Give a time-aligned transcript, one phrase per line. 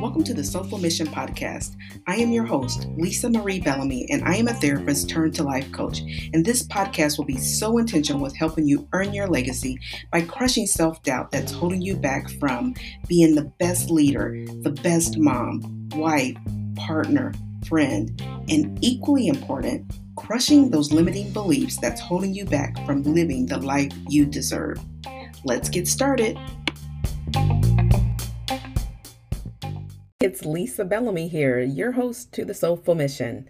[0.00, 1.76] Welcome to the Soulful Mission Podcast.
[2.08, 5.70] I am your host, Lisa Marie Bellamy, and I am a therapist turned to life
[5.70, 6.00] coach.
[6.32, 9.78] And this podcast will be so intentional with helping you earn your legacy
[10.10, 12.74] by crushing self doubt that's holding you back from
[13.06, 16.36] being the best leader, the best mom, wife,
[16.74, 17.32] partner,
[17.68, 23.58] friend, and equally important, crushing those limiting beliefs that's holding you back from living the
[23.58, 24.80] life you deserve.
[25.44, 26.36] Let's get started.
[30.20, 33.48] It's Lisa Bellamy here, your host to the Soulful Mission.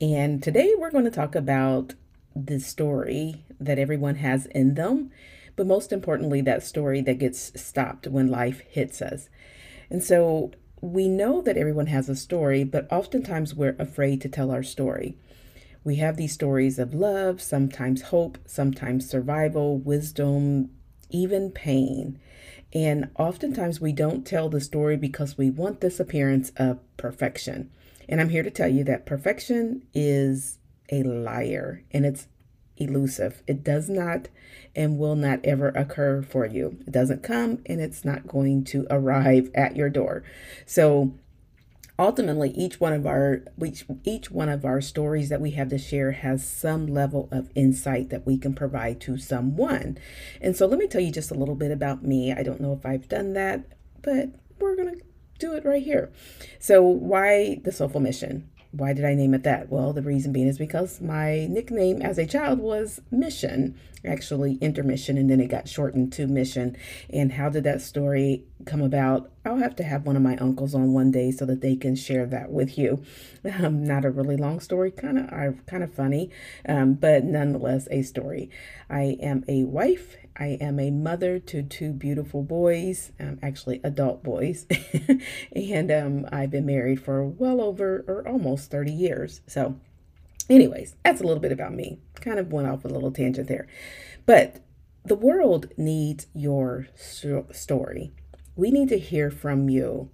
[0.00, 1.94] And today we're going to talk about
[2.34, 5.10] the story that everyone has in them,
[5.54, 9.28] but most importantly, that story that gets stopped when life hits us.
[9.90, 10.50] And so
[10.80, 15.16] we know that everyone has a story, but oftentimes we're afraid to tell our story.
[15.84, 20.70] We have these stories of love, sometimes hope, sometimes survival, wisdom,
[21.10, 22.18] even pain.
[22.72, 27.70] And oftentimes we don't tell the story because we want this appearance of perfection.
[28.08, 30.58] And I'm here to tell you that perfection is
[30.90, 32.28] a liar and it's
[32.76, 33.42] elusive.
[33.46, 34.28] It does not
[34.74, 36.78] and will not ever occur for you.
[36.86, 40.22] It doesn't come and it's not going to arrive at your door.
[40.66, 41.14] So
[41.98, 45.78] ultimately each one of our each, each one of our stories that we have to
[45.78, 49.98] share has some level of insight that we can provide to someone.
[50.40, 52.32] And so let me tell you just a little bit about me.
[52.32, 53.64] I don't know if i've done that
[54.02, 55.02] but we're going to
[55.38, 56.10] do it right here.
[56.58, 59.70] So why the soulful mission why did I name it that?
[59.70, 65.16] Well, the reason being is because my nickname as a child was Mission, actually Intermission,
[65.16, 66.76] and then it got shortened to Mission.
[67.08, 69.30] And how did that story come about?
[69.44, 71.96] I'll have to have one of my uncles on one day so that they can
[71.96, 73.02] share that with you.
[73.58, 76.30] Um, not a really long story, kind of kind of funny,
[76.68, 78.50] um, but nonetheless a story.
[78.90, 84.22] I am a wife I am a mother to two beautiful boys, um, actually adult
[84.22, 84.66] boys,
[85.52, 89.40] and um, I've been married for well over or almost 30 years.
[89.48, 89.80] So,
[90.48, 91.98] anyways, that's a little bit about me.
[92.20, 93.66] Kind of went off a little tangent there.
[94.26, 94.60] But
[95.04, 98.12] the world needs your story.
[98.54, 100.10] We need to hear from you.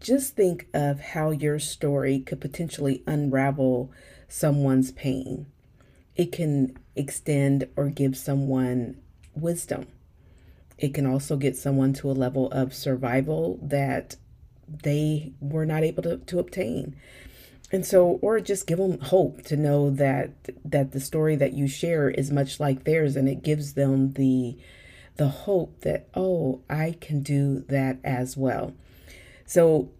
[0.00, 3.90] Just think of how your story could potentially unravel
[4.28, 5.46] someone's pain.
[6.16, 8.96] It can extend or give someone
[9.34, 9.86] wisdom.
[10.78, 14.16] It can also get someone to a level of survival that
[14.68, 16.96] they were not able to, to obtain.
[17.70, 20.30] And so, or just give them hope to know that
[20.64, 24.58] that the story that you share is much like theirs, and it gives them the
[25.16, 28.74] the hope that oh, I can do that as well.
[29.46, 29.90] So,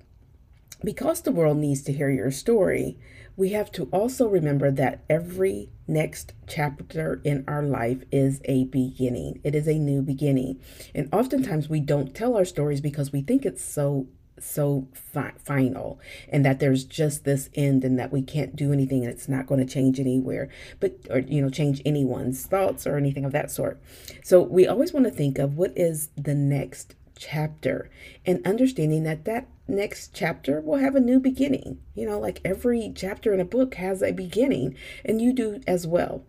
[0.84, 2.98] because the world needs to hear your story,
[3.36, 9.40] we have to also remember that every next chapter in our life is a beginning.
[9.42, 10.60] It is a new beginning.
[10.94, 14.08] And oftentimes we don't tell our stories because we think it's so
[14.40, 19.04] so fi- final and that there's just this end and that we can't do anything
[19.04, 20.48] and it's not going to change anywhere
[20.80, 23.80] but or you know change anyone's thoughts or anything of that sort
[24.22, 27.90] so we always want to think of what is the next chapter
[28.24, 31.78] and understanding that that next chapter will have a new beginning.
[31.94, 35.86] You know, like every chapter in a book has a beginning, and you do as
[35.86, 36.24] well.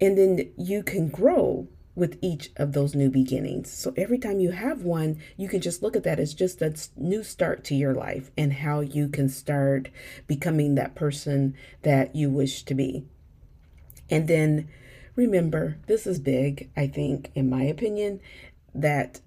[0.00, 3.70] And then you can grow with each of those new beginnings.
[3.72, 6.74] So every time you have one, you can just look at that as just a
[6.94, 9.88] new start to your life and how you can start
[10.26, 13.06] becoming that person that you wish to be.
[14.10, 14.68] And then
[15.16, 18.20] remember, this is big, I think, in my opinion,
[18.74, 19.20] that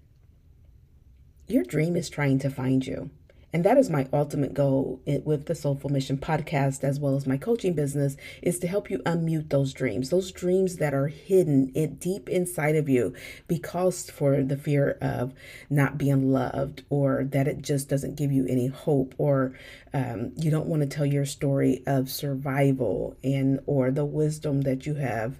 [1.50, 3.10] your dream is trying to find you.
[3.52, 7.36] And that is my ultimate goal with the Soulful Mission podcast, as well as my
[7.36, 12.30] coaching business, is to help you unmute those dreams, those dreams that are hidden deep
[12.30, 13.16] inside of you
[13.48, 15.34] because for the fear of
[15.68, 19.54] not being loved or that it just doesn't give you any hope or
[19.96, 24.86] um, you don't want to tell your story of survival and or the wisdom that
[24.86, 25.40] you have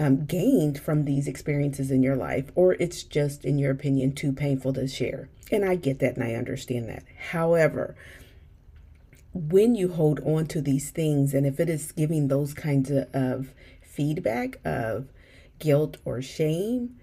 [0.00, 4.32] um, gained from these experiences in your life, or it's just, in your opinion, too
[4.32, 5.28] painful to share.
[5.52, 7.04] And I get that and I understand that.
[7.32, 7.94] However,
[9.34, 13.08] when you hold on to these things, and if it is giving those kinds of,
[13.12, 13.52] of
[13.82, 15.08] feedback of
[15.58, 16.96] guilt or shame,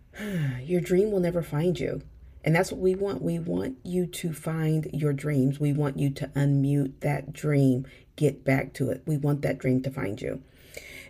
[0.62, 2.00] your dream will never find you.
[2.44, 3.22] And that's what we want.
[3.22, 5.58] We want you to find your dreams.
[5.58, 9.02] We want you to unmute that dream, get back to it.
[9.04, 10.42] We want that dream to find you.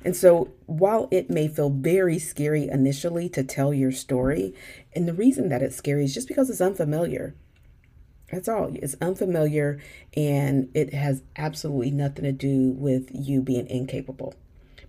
[0.05, 4.55] And so, while it may feel very scary initially to tell your story,
[4.95, 7.35] and the reason that it's scary is just because it's unfamiliar.
[8.33, 8.71] That's all.
[8.75, 9.81] It's unfamiliar
[10.17, 14.35] and it has absolutely nothing to do with you being incapable.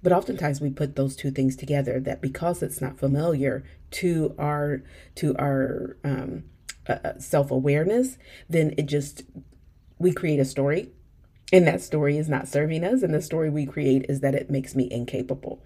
[0.03, 4.83] But oftentimes we put those two things together that because it's not familiar to our
[5.15, 6.43] to our um,
[6.87, 8.17] uh, uh self awareness,
[8.49, 9.23] then it just
[9.99, 10.91] we create a story
[11.51, 14.49] and that story is not serving us and the story we create is that it
[14.49, 15.61] makes me incapable.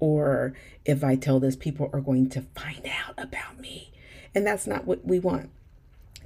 [0.00, 0.54] Or
[0.84, 3.92] if i tell this people are going to find out about me.
[4.34, 5.50] And that's not what we want.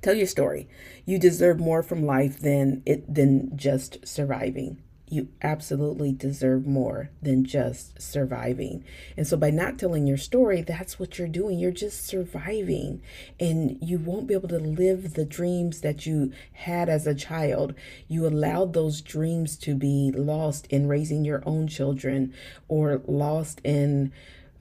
[0.02, 0.68] Tell your story.
[1.06, 4.78] You deserve more from life than it than just surviving
[5.12, 8.82] you absolutely deserve more than just surviving.
[9.14, 11.58] And so, by not telling your story, that's what you're doing.
[11.58, 13.02] You're just surviving,
[13.38, 17.74] and you won't be able to live the dreams that you had as a child.
[18.08, 22.32] You allowed those dreams to be lost in raising your own children
[22.66, 24.12] or lost in.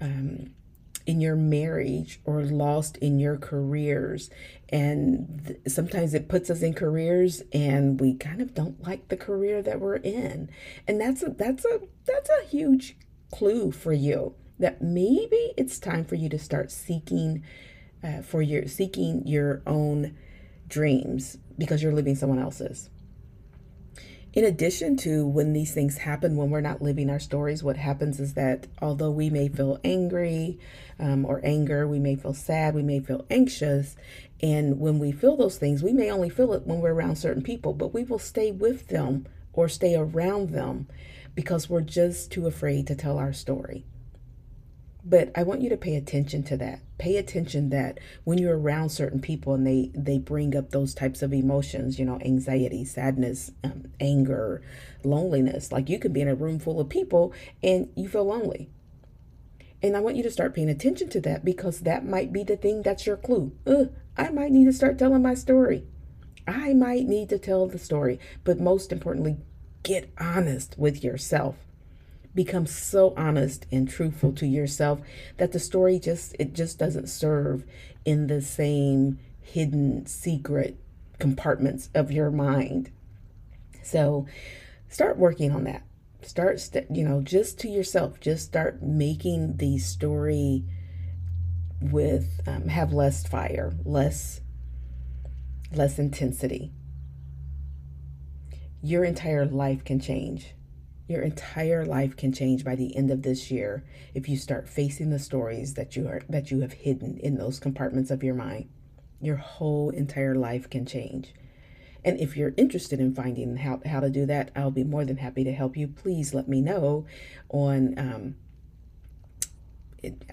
[0.01, 0.51] Um,
[1.05, 4.29] in your marriage or lost in your careers.
[4.69, 9.17] And th- sometimes it puts us in careers and we kind of don't like the
[9.17, 10.49] career that we're in.
[10.87, 12.97] And that's a that's a that's a huge
[13.31, 17.43] clue for you that maybe it's time for you to start seeking
[18.03, 20.15] uh, for your seeking your own
[20.67, 22.89] dreams because you're living someone else's.
[24.33, 28.17] In addition to when these things happen, when we're not living our stories, what happens
[28.17, 30.57] is that although we may feel angry
[30.99, 33.97] um, or anger, we may feel sad, we may feel anxious.
[34.41, 37.43] And when we feel those things, we may only feel it when we're around certain
[37.43, 40.87] people, but we will stay with them or stay around them
[41.35, 43.85] because we're just too afraid to tell our story.
[45.03, 46.81] But I want you to pay attention to that.
[46.99, 51.23] Pay attention that when you're around certain people and they they bring up those types
[51.23, 54.61] of emotions, you know, anxiety, sadness, um, anger,
[55.03, 55.71] loneliness.
[55.71, 57.33] Like you could be in a room full of people
[57.63, 58.69] and you feel lonely.
[59.81, 62.55] And I want you to start paying attention to that because that might be the
[62.55, 63.53] thing that's your clue.
[63.65, 65.83] Ugh, I might need to start telling my story.
[66.47, 68.19] I might need to tell the story.
[68.43, 69.37] But most importantly,
[69.81, 71.55] get honest with yourself
[72.33, 75.01] become so honest and truthful to yourself
[75.37, 77.65] that the story just it just doesn't serve
[78.05, 80.77] in the same hidden secret
[81.19, 82.89] compartments of your mind.
[83.83, 84.25] So
[84.87, 85.83] start working on that.
[86.21, 88.19] Start st- you know just to yourself.
[88.19, 90.63] Just start making the story
[91.81, 94.41] with um, have less fire less
[95.73, 96.71] less intensity.
[98.83, 100.53] Your entire life can change
[101.07, 103.83] your entire life can change by the end of this year
[104.13, 107.59] if you start facing the stories that you are that you have hidden in those
[107.59, 108.69] compartments of your mind.
[109.19, 111.33] Your whole entire life can change.
[112.03, 115.17] And if you're interested in finding how, how to do that, I'll be more than
[115.17, 115.87] happy to help you.
[115.87, 117.05] Please let me know
[117.49, 118.35] on um,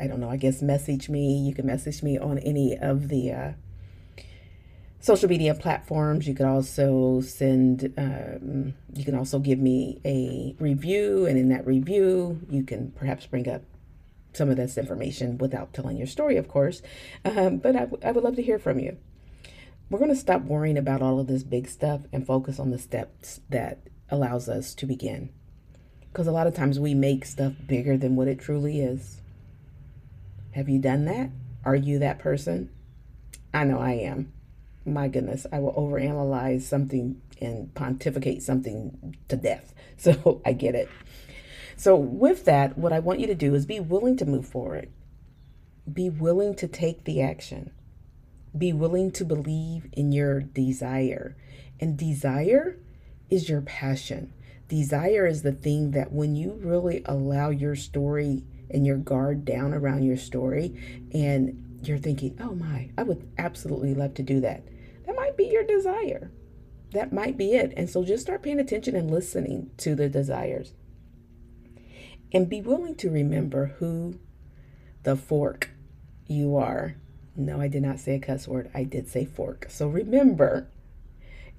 [0.00, 1.38] I don't know, I guess message me.
[1.38, 3.52] You can message me on any of the uh,
[5.00, 6.26] social media platforms.
[6.26, 11.66] You could also send, um, you can also give me a review, and in that
[11.66, 13.62] review, you can perhaps bring up
[14.32, 16.82] some of this information without telling your story, of course.
[17.24, 18.96] Um, but I, w- I would love to hear from you.
[19.90, 22.78] We're going to stop worrying about all of this big stuff and focus on the
[22.78, 23.78] steps that
[24.10, 25.30] allows us to begin.
[26.12, 29.22] Because a lot of times we make stuff bigger than what it truly is.
[30.52, 31.30] Have you done that?
[31.64, 32.70] Are you that person?
[33.54, 34.32] I know I am
[34.88, 39.74] my goodness, I will overanalyze something and pontificate something to death.
[40.00, 40.88] So I get it.
[41.76, 44.90] So, with that, what I want you to do is be willing to move forward,
[45.92, 47.72] be willing to take the action,
[48.56, 51.36] be willing to believe in your desire.
[51.80, 52.78] And desire
[53.28, 54.32] is your passion.
[54.68, 59.74] Desire is the thing that when you really allow your story and your guard down
[59.74, 64.62] around your story, and you're thinking, oh my, I would absolutely love to do that
[65.38, 66.30] be your desire.
[66.92, 67.72] That might be it.
[67.76, 70.74] And so just start paying attention and listening to the desires.
[72.32, 74.20] And be willing to remember who
[75.04, 75.70] the fork
[76.26, 76.96] you are.
[77.34, 78.70] No, I did not say a cuss word.
[78.74, 79.66] I did say fork.
[79.70, 80.68] So remember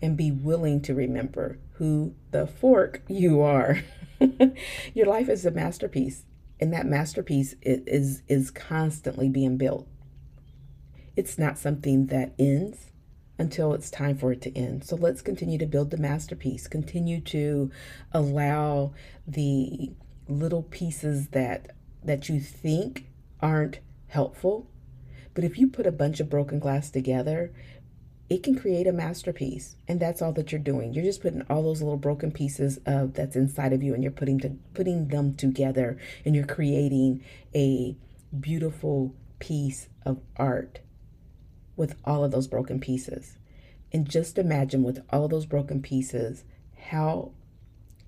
[0.02, 3.82] and be willing to remember who the fork you are.
[4.94, 6.26] Your life is a masterpiece,
[6.60, 9.88] and that masterpiece is, is constantly being built.
[11.16, 12.92] It's not something that ends
[13.40, 14.84] until it's time for it to end.
[14.84, 17.72] So let's continue to build the masterpiece, continue to
[18.12, 18.94] allow
[19.26, 19.94] the
[20.28, 23.08] little pieces that that you think
[23.42, 24.70] aren't helpful.
[25.34, 27.54] But if you put a bunch of broken glass together,
[28.30, 29.76] it can create a masterpiece.
[29.88, 30.94] And that's all that you're doing.
[30.94, 34.12] You're just putting all those little broken pieces of that's inside of you and you're
[34.12, 37.24] putting to putting them together and you're creating
[37.56, 37.96] a
[38.38, 40.80] beautiful piece of art
[41.80, 43.38] with all of those broken pieces.
[43.92, 46.44] And just imagine with all of those broken pieces
[46.90, 47.32] how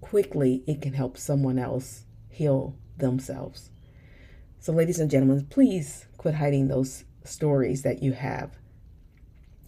[0.02, 3.72] quickly it can help someone else heal themselves.
[4.60, 8.52] So, ladies and gentlemen, please quit hiding those stories that you have.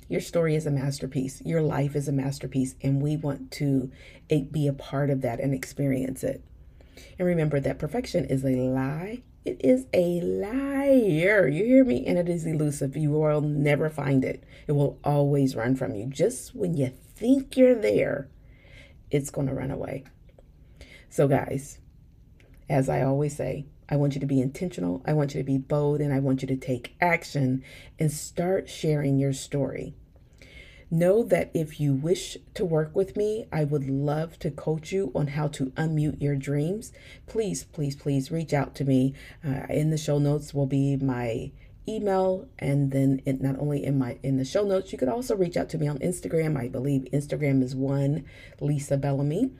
[0.10, 1.42] Your story is a masterpiece.
[1.44, 3.90] Your life is a masterpiece, and we want to
[4.30, 6.44] eh, be a part of that and experience it.
[7.18, 9.24] And remember that perfection is a lie.
[9.46, 11.48] It is a liar.
[11.48, 12.06] You hear me?
[12.06, 12.96] And it is elusive.
[12.96, 14.44] You will never find it.
[14.68, 16.06] It will always run from you.
[16.08, 18.30] Just when you think you're there,
[19.12, 20.06] it's going to run away.
[21.10, 21.80] So, guys,
[22.70, 25.04] as I always say, I want you to be intentional.
[25.06, 27.64] I want you to be bold and I want you to take action
[28.00, 29.94] and start sharing your story.
[30.94, 35.12] Know that if you wish to work with me, I would love to coach you
[35.16, 36.92] on how to unmute your dreams.
[37.26, 39.16] Please, please, please reach out to me.
[39.44, 41.52] Uh, in the show notes will be my
[41.88, 45.36] email and then it, not only in my in the show notes you could also
[45.36, 48.24] reach out to me on instagram i believe instagram is one
[48.62, 49.52] lisa bellamy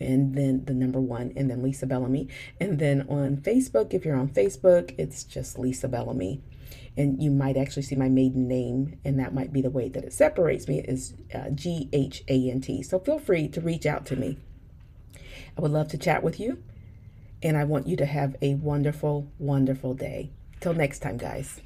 [0.00, 2.28] and then the number one, and then Lisa Bellamy.
[2.58, 6.40] And then on Facebook, if you're on Facebook, it's just Lisa Bellamy.
[6.96, 10.04] And you might actually see my maiden name, and that might be the way that
[10.04, 12.82] it separates me is uh, G H A N T.
[12.82, 14.38] So feel free to reach out to me.
[15.56, 16.62] I would love to chat with you,
[17.42, 20.32] and I want you to have a wonderful, wonderful day.
[20.60, 21.60] Till next time, guys.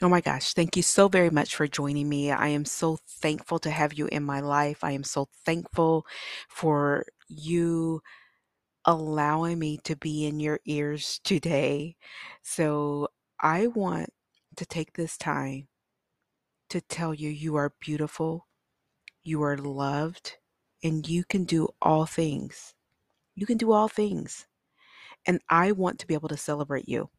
[0.00, 2.30] Oh my gosh, thank you so very much for joining me.
[2.30, 4.84] I am so thankful to have you in my life.
[4.84, 6.06] I am so thankful
[6.48, 8.00] for you
[8.88, 11.94] allowing me to be in your ears today.
[12.42, 14.08] So I want
[14.56, 15.68] to take this time
[16.70, 18.46] to tell you you are beautiful,
[19.22, 20.38] you are loved,
[20.82, 22.74] and you can do all things.
[23.34, 24.46] You can do all things.
[25.26, 27.10] And I want to be able to celebrate you.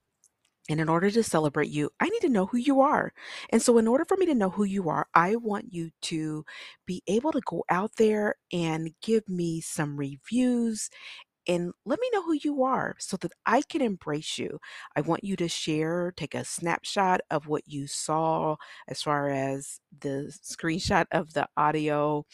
[0.69, 3.11] And in order to celebrate you, I need to know who you are.
[3.51, 6.45] And so, in order for me to know who you are, I want you to
[6.85, 10.89] be able to go out there and give me some reviews
[11.48, 14.60] and let me know who you are so that I can embrace you.
[14.96, 18.55] I want you to share, take a snapshot of what you saw
[18.88, 22.25] as far as the screenshot of the audio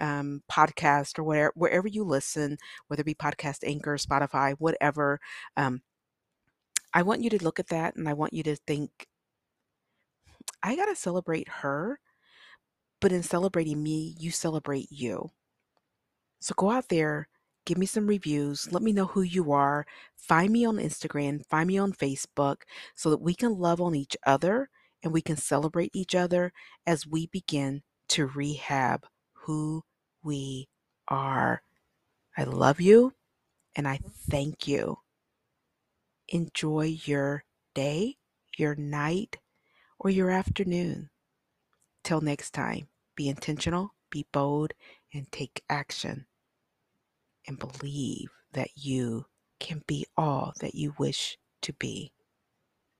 [0.00, 5.18] um, podcast or whatever, wherever you listen, whether it be podcast anchor, Spotify, whatever.
[5.56, 5.82] Um,
[6.94, 8.90] I want you to look at that and I want you to think,
[10.62, 12.00] I got to celebrate her,
[13.00, 15.30] but in celebrating me, you celebrate you.
[16.40, 17.28] So go out there,
[17.68, 19.84] give me some reviews, let me know who you are,
[20.16, 22.62] find me on Instagram, find me on Facebook
[22.94, 24.70] so that we can love on each other
[25.02, 26.50] and we can celebrate each other
[26.86, 29.84] as we begin to rehab who
[30.22, 30.66] we
[31.08, 31.60] are.
[32.38, 33.12] I love you
[33.76, 35.00] and I thank you.
[36.28, 37.44] Enjoy your
[37.74, 38.16] day,
[38.56, 39.36] your night,
[39.98, 41.10] or your afternoon.
[42.02, 44.72] Till next time, be intentional, be bold,
[45.12, 46.27] and take action.
[47.48, 49.26] And believe that you
[49.60, 52.12] can be all that you wish to be.